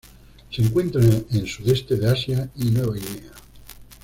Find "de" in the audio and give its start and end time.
1.95-2.09